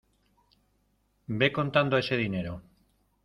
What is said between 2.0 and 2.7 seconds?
ese dinero.